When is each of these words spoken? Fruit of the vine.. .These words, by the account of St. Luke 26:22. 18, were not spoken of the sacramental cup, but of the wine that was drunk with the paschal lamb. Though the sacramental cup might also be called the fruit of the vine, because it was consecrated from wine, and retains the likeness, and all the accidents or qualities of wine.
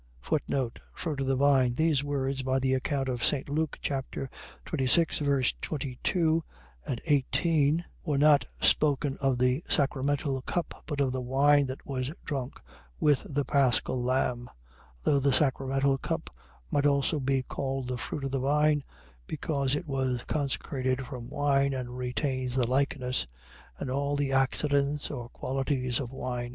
Fruit 0.19 0.41
of 0.51 0.71
the 1.27 1.35
vine.. 1.35 1.75
.These 1.75 2.03
words, 2.03 2.41
by 2.41 2.57
the 2.57 2.73
account 2.73 3.07
of 3.07 3.23
St. 3.23 3.47
Luke 3.47 3.77
26:22. 3.83 6.41
18, 7.05 7.85
were 8.03 8.17
not 8.17 8.43
spoken 8.59 9.15
of 9.21 9.37
the 9.37 9.63
sacramental 9.69 10.41
cup, 10.41 10.81
but 10.87 11.01
of 11.01 11.11
the 11.11 11.21
wine 11.21 11.67
that 11.67 11.85
was 11.85 12.11
drunk 12.25 12.59
with 12.99 13.31
the 13.31 13.45
paschal 13.45 14.01
lamb. 14.01 14.49
Though 15.03 15.19
the 15.19 15.31
sacramental 15.31 15.99
cup 15.99 16.31
might 16.71 16.87
also 16.87 17.19
be 17.19 17.43
called 17.43 17.87
the 17.87 17.97
fruit 17.99 18.23
of 18.23 18.31
the 18.31 18.39
vine, 18.39 18.83
because 19.27 19.75
it 19.75 19.85
was 19.85 20.23
consecrated 20.23 21.05
from 21.05 21.29
wine, 21.29 21.75
and 21.75 21.95
retains 21.95 22.55
the 22.55 22.65
likeness, 22.67 23.27
and 23.77 23.91
all 23.91 24.15
the 24.15 24.31
accidents 24.31 25.11
or 25.11 25.29
qualities 25.29 25.99
of 25.99 26.11
wine. 26.11 26.49